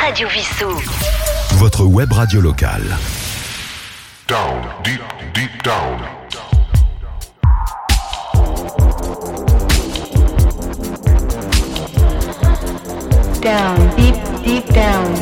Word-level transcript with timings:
Radio 0.00 0.28
Vissou. 0.28 0.70
Votre 1.56 1.84
web 1.84 2.10
radio 2.10 2.40
locale. 2.40 2.96
Down, 4.26 4.62
deep, 4.82 5.02
deep 5.34 5.62
down. 5.62 6.00
Down, 13.42 13.76
deep, 13.98 14.14
deep 14.42 14.72
down. 14.72 15.14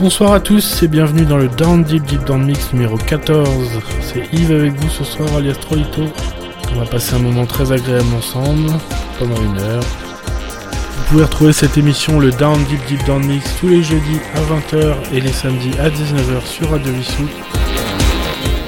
Bonsoir 0.00 0.32
à 0.32 0.40
tous 0.40 0.82
et 0.82 0.88
bienvenue 0.88 1.24
dans 1.24 1.38
le 1.38 1.48
Down 1.48 1.84
Deep 1.84 2.04
Deep 2.04 2.24
Down 2.24 2.44
Mix 2.44 2.72
numéro 2.72 2.96
14. 2.96 3.46
C'est 4.00 4.26
Yves 4.32 4.50
avec 4.50 4.72
vous 4.72 4.90
ce 4.90 5.04
soir, 5.04 5.28
alias 5.36 5.54
Trolito. 5.54 6.02
On 6.78 6.82
va 6.82 6.90
passer 6.90 7.16
un 7.16 7.18
moment 7.18 7.44
très 7.44 7.72
agréable 7.72 8.14
ensemble 8.16 8.70
pendant 9.18 9.42
une 9.42 9.58
heure. 9.58 9.82
Vous 9.82 11.04
pouvez 11.08 11.24
retrouver 11.24 11.52
cette 11.52 11.76
émission, 11.76 12.20
le 12.20 12.30
Down 12.30 12.62
Deep 12.66 12.86
Deep 12.86 13.04
Down 13.04 13.26
Mix, 13.26 13.52
tous 13.58 13.66
les 13.66 13.82
jeudis 13.82 14.20
à 14.36 14.40
20h 14.42 14.94
et 15.12 15.20
les 15.20 15.32
samedis 15.32 15.72
à 15.80 15.90
19h 15.90 16.46
sur 16.46 16.70
Radio 16.70 16.92
Vissou. 16.92 17.28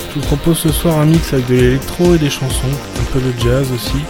Je 0.09 0.15
vous 0.15 0.27
propose 0.27 0.59
ce 0.59 0.73
soir 0.73 0.99
un 0.99 1.07
mix 1.07 1.33
avec 1.33 1.47
de 1.47 1.55
l'électro 1.55 2.17
et 2.17 2.19
des 2.19 2.31
chansons, 2.31 2.67
un 3.01 3.13
peu 3.13 3.21
de 3.21 3.33
jazz 3.39 3.71
aussi. 3.73 4.05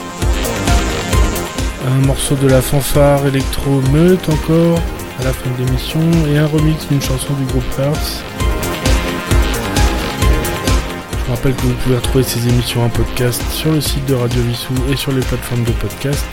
Un 1.86 2.06
morceau 2.06 2.36
de 2.36 2.48
la 2.48 2.62
fanfare 2.62 3.26
électro 3.26 3.82
meute 3.92 4.26
encore 4.30 4.80
à 5.20 5.24
la 5.24 5.32
fin 5.34 5.50
de 5.50 5.66
l'émission 5.66 6.00
et 6.26 6.38
un 6.38 6.46
remix 6.46 6.88
d'une 6.88 7.02
chanson 7.02 7.34
du 7.34 7.44
groupe 7.44 7.78
Hearts. 7.78 8.29
Je 11.30 11.34
rappelle 11.36 11.54
que 11.54 11.62
vous 11.62 11.74
pouvez 11.74 11.94
retrouver 11.94 12.24
ces 12.24 12.48
émissions 12.48 12.84
en 12.84 12.88
podcast 12.88 13.40
sur 13.52 13.70
le 13.70 13.80
site 13.80 14.04
de 14.06 14.14
Radio 14.14 14.42
Vissou 14.42 14.74
et 14.90 14.96
sur 14.96 15.12
les 15.12 15.20
plateformes 15.20 15.62
de 15.62 15.70
podcast. 15.70 16.26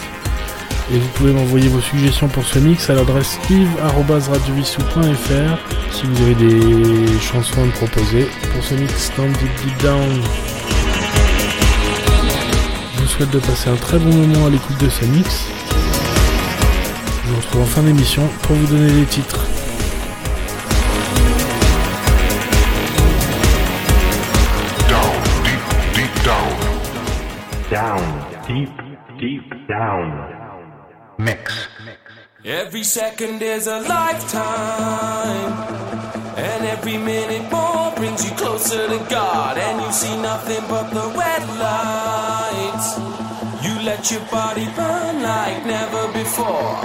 Et 0.91 0.97
vous 0.97 1.07
pouvez 1.09 1.33
m'envoyer 1.33 1.67
vos 1.67 1.81
suggestions 1.81 2.27
pour 2.27 2.43
ce 2.43 2.57
mix 2.57 2.89
à 2.89 2.95
l'adresse 2.95 3.37
yves.radiovissou.fr 3.47 5.59
si 5.91 6.07
vous 6.07 6.21
avez 6.23 6.33
des 6.33 7.05
chansons 7.19 7.61
à 7.61 7.65
me 7.65 7.71
proposer 7.73 8.27
pour 8.51 8.63
ce 8.63 8.73
mix 8.73 9.11
Deep 9.15 9.37
Deep 9.63 9.77
Down. 9.83 10.19
Je 12.95 12.99
vous 12.99 13.07
souhaite 13.07 13.29
de 13.29 13.37
passer 13.37 13.69
un 13.69 13.75
très 13.75 13.99
bon 13.99 14.11
moment 14.11 14.47
à 14.47 14.49
l'écoute 14.49 14.79
de 14.79 14.89
ce 14.89 15.05
mix. 15.05 15.45
Je 17.23 17.29
vous 17.29 17.37
retrouve 17.37 17.61
en 17.61 17.67
fin 17.67 17.83
d'émission 17.83 18.27
pour 18.41 18.55
vous 18.55 18.65
donner 18.65 18.93
les 18.93 19.05
titres. 19.05 19.46
Down. 29.67 30.07
Mix. 31.17 31.67
Every 32.45 32.83
second 32.83 33.41
is 33.41 33.67
a 33.67 33.81
lifetime, 33.81 35.51
and 36.37 36.65
every 36.65 36.97
minute 36.97 37.51
more 37.51 37.91
brings 37.95 38.23
you 38.23 38.31
closer 38.37 38.87
to 38.87 38.99
God, 39.09 39.57
and 39.57 39.81
you 39.81 39.91
see 39.91 40.15
nothing 40.21 40.63
but 40.69 40.89
the 40.91 41.07
red 41.17 41.43
lights. 41.59 42.97
You 43.65 43.73
let 43.83 44.09
your 44.11 44.21
body 44.31 44.65
burn 44.75 45.21
like 45.23 45.65
never 45.65 46.07
before, 46.13 46.77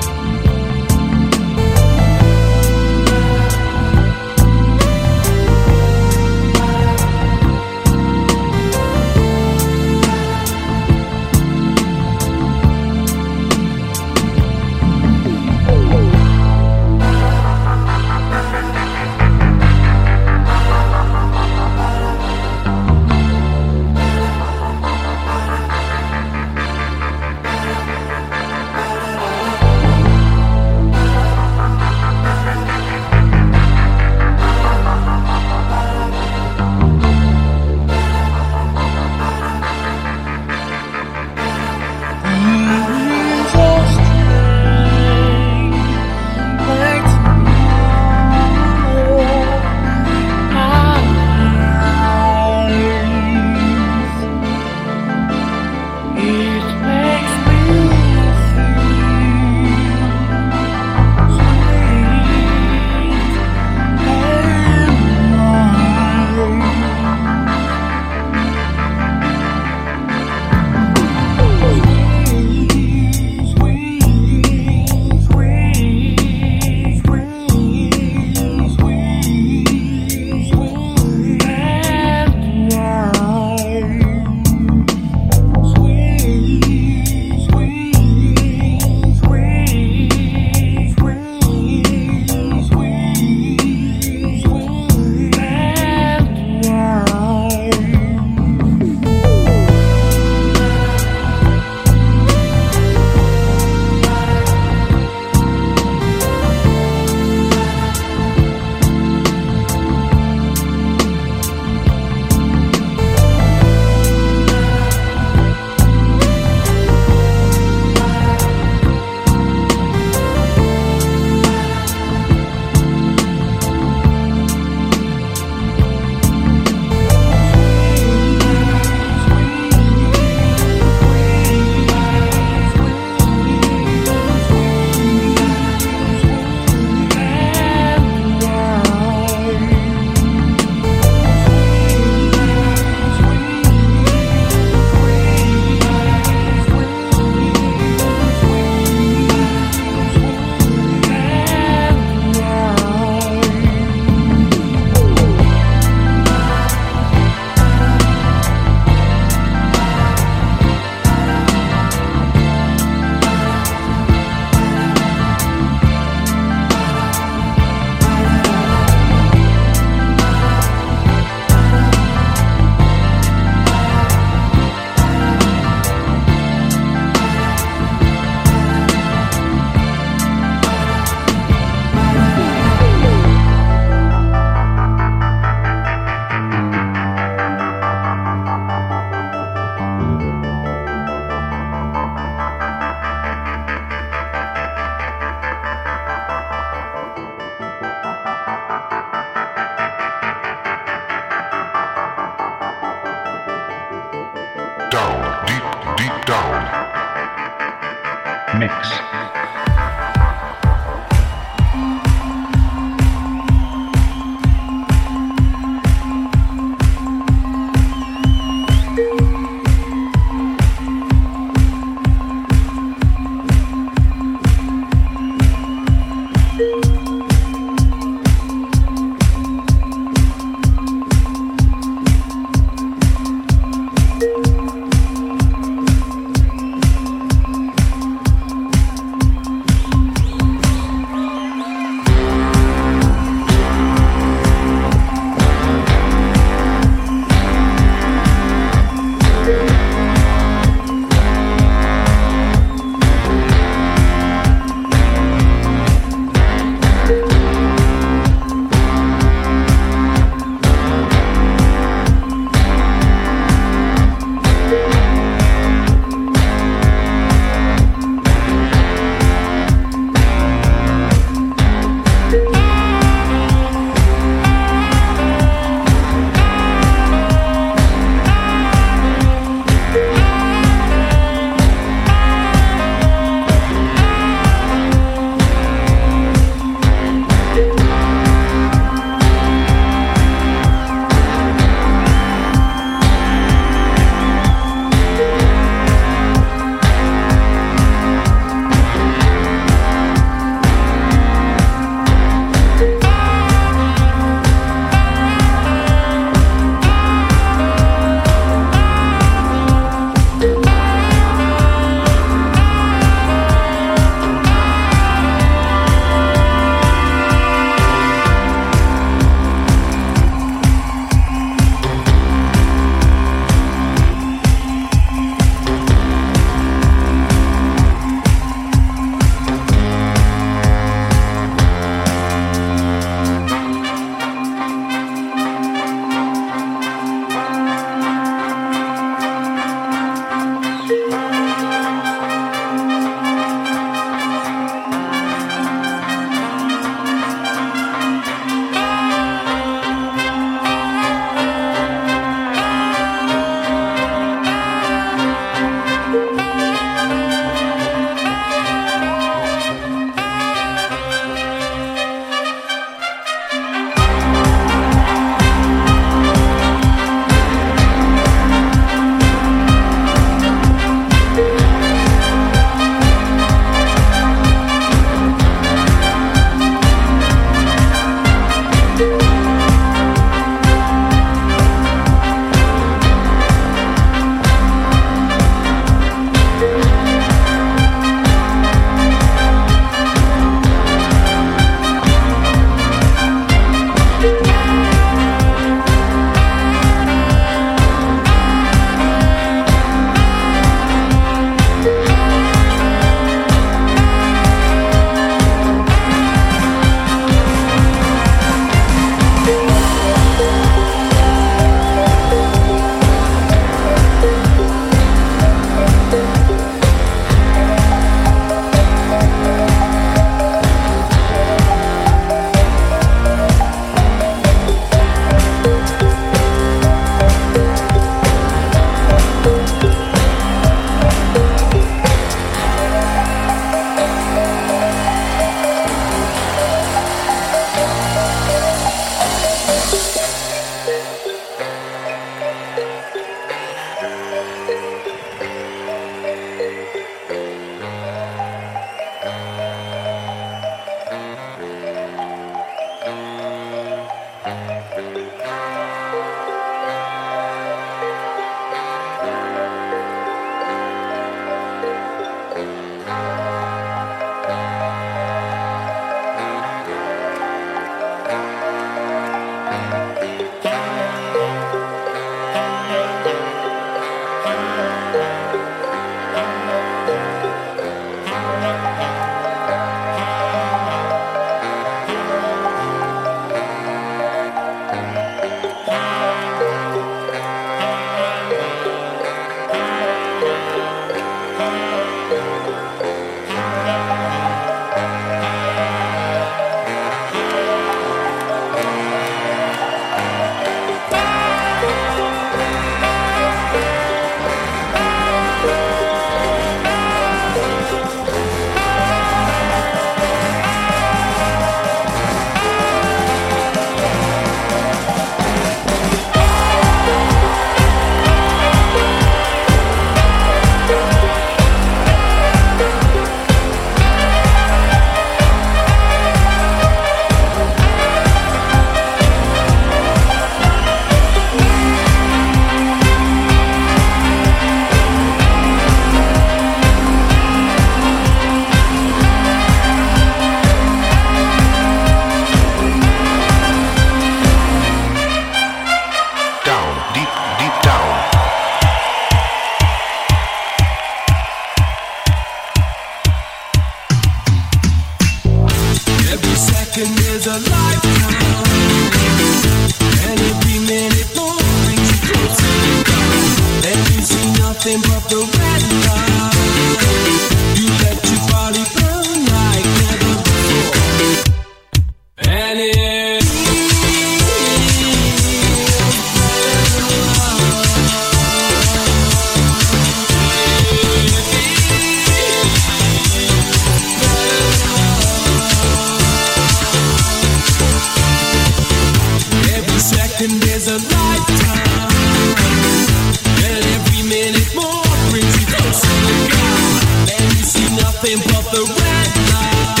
Nothing 598.24 598.54
but 598.54 598.64
the 598.72 598.80
red 598.80 599.28
light. 599.52 600.00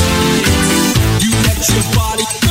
You 1.22 1.30
let 1.46 1.68
your 1.68 1.84
body 1.94 2.43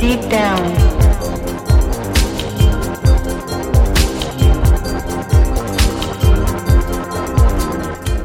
deep, 0.00 0.20
down. 0.30 0.98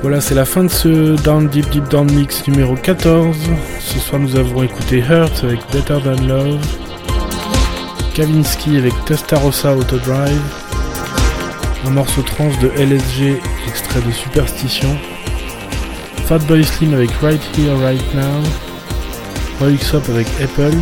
Voilà, 0.01 0.19
c'est 0.19 0.35
la 0.35 0.45
fin 0.45 0.65
de 0.65 0.69
ce 0.69 1.15
Down 1.23 1.47
Deep 1.47 1.69
Deep 1.69 1.87
Down 1.87 2.11
Mix 2.11 2.45
numéro 2.47 2.75
14. 2.75 3.37
Ce 3.79 3.99
soir, 3.99 4.21
nous 4.21 4.35
avons 4.35 4.63
écouté 4.63 4.99
Hurt 4.99 5.43
avec 5.43 5.59
Better 5.71 5.97
Than 6.03 6.27
Love, 6.27 6.59
Kavinsky 8.13 8.77
avec 8.77 8.93
Testarossa 9.05 9.73
Autodrive, 9.75 10.41
un 11.85 11.91
morceau 11.91 12.21
trans 12.21 12.51
de 12.61 12.67
LSG 12.77 13.39
extrait 13.67 14.01
de 14.01 14.11
Superstition, 14.11 14.89
Fatboy 16.25 16.63
Slim 16.63 16.93
avec 16.93 17.11
Right 17.21 17.41
Here 17.57 17.75
Right 17.81 18.13
Now, 18.13 18.43
Roy 19.61 19.77
Xop 19.77 20.03
avec 20.09 20.27
Apple, 20.41 20.77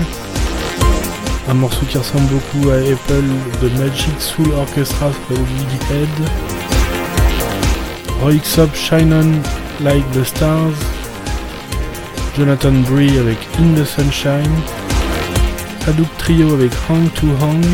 un 1.51 1.55
morceau 1.55 1.85
qui 1.85 1.97
ressemble 1.97 2.27
beaucoup 2.27 2.69
à 2.69 2.75
Apple 2.75 3.27
de 3.61 3.69
Magic 3.77 4.13
Soul 4.19 4.53
Orchestra 4.53 5.11
Big 5.29 5.81
Head, 5.91 6.07
Roy 8.21 8.39
Xop 8.39 8.73
Shine 8.73 9.13
On 9.13 9.83
Like 9.83 10.09
the 10.13 10.23
Stars, 10.23 10.77
Jonathan 12.37 12.71
Bree 12.89 13.17
avec 13.19 13.37
In 13.59 13.73
the 13.75 13.85
Sunshine, 13.85 14.55
Hadouk 15.85 16.07
Trio 16.19 16.53
avec 16.53 16.71
Hang 16.89 17.11
to 17.15 17.27
Hang, 17.41 17.65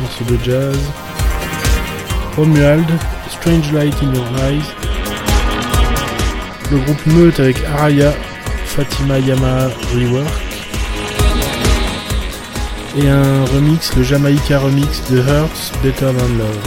morceau 0.00 0.24
de 0.30 0.38
jazz, 0.42 0.78
Romuald, 2.36 2.88
Strange 3.28 3.70
Light 3.72 3.94
in 4.02 4.14
Your 4.14 4.26
Eyes, 4.38 4.64
le 6.70 6.78
groupe 6.78 7.06
Meute 7.06 7.40
avec 7.40 7.62
Araya, 7.76 8.12
Fatima 8.64 9.18
Yamaha 9.18 9.68
Rework, 9.94 10.49
et 12.96 13.08
un 13.08 13.44
remix, 13.46 13.94
le 13.96 14.02
Jamaica 14.02 14.58
remix 14.58 15.02
de 15.10 15.18
Hurts 15.18 15.72
Better 15.82 16.06
Than 16.06 16.38
Love. 16.38 16.58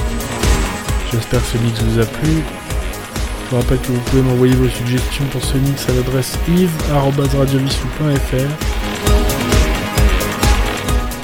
J'espère 1.12 1.42
que 1.42 1.48
ce 1.48 1.58
mix 1.58 1.82
vous 1.82 2.00
a 2.00 2.06
plu. 2.06 2.44
vous 3.50 3.58
rappelle 3.58 3.80
que 3.80 3.88
vous 3.88 4.00
pouvez 4.00 4.22
m'envoyer 4.22 4.54
vos 4.56 4.70
suggestions 4.70 5.26
pour 5.32 5.44
ce 5.44 5.58
mix 5.58 5.90
à 5.90 5.94
l'adresse 5.94 6.38
yves.radiovissou.fr. 6.48 8.52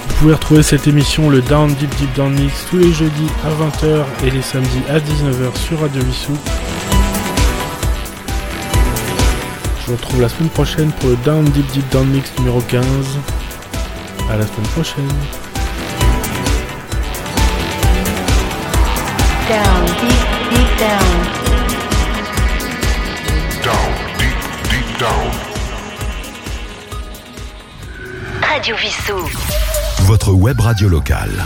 Vous 0.08 0.16
pouvez 0.20 0.34
retrouver 0.34 0.64
cette 0.64 0.88
émission, 0.88 1.30
le 1.30 1.42
Down 1.42 1.74
Deep 1.76 1.96
Deep 1.96 2.14
Down 2.16 2.34
Mix, 2.34 2.66
tous 2.70 2.78
les 2.78 2.92
jeudis 2.92 3.28
à 3.46 3.52
20h 3.64 4.04
et 4.26 4.32
les 4.32 4.42
samedis 4.42 4.84
à 4.90 5.00
19h 5.00 5.56
sur 5.56 5.80
Radio 5.80 6.04
Vissou. 6.04 6.38
Je 9.82 9.88
vous 9.88 9.96
retrouve 9.96 10.20
la 10.22 10.30
semaine 10.30 10.50
prochaine 10.50 10.92
pour 11.00 11.10
le 11.10 11.16
Down 11.18 11.46
Deep 11.46 11.72
Deep 11.72 11.88
Down 11.90 12.08
Mix 12.10 12.32
numéro 12.38 12.60
15. 12.62 12.86
À 14.30 14.38
la 14.38 14.46
semaine 14.46 14.68
prochaine. 14.74 15.08
Down, 19.50 19.86
deep, 20.00 20.24
deep 20.52 20.78
down. 20.78 21.10
Down, 23.64 23.92
deep, 24.20 24.38
deep 24.70 25.00
down. 25.00 25.32
Radio 28.44 28.76
Vissou. 28.76 29.28
Votre 30.04 30.32
web 30.34 30.60
radio 30.60 30.90
locale. 30.90 31.44